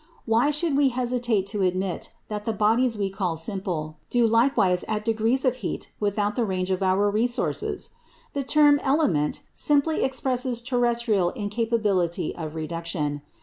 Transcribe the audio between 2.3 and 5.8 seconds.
the bodies we call "simple" do likewise at degrees of